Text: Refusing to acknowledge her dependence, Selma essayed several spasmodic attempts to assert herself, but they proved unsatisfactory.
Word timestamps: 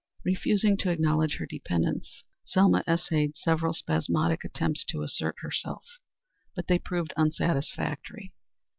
Refusing 0.25 0.77
to 0.77 0.89
acknowledge 0.89 1.35
her 1.37 1.45
dependence, 1.45 2.23
Selma 2.43 2.83
essayed 2.87 3.37
several 3.37 3.71
spasmodic 3.71 4.43
attempts 4.43 4.83
to 4.85 5.03
assert 5.03 5.35
herself, 5.41 5.85
but 6.55 6.65
they 6.67 6.79
proved 6.79 7.13
unsatisfactory. 7.17 8.33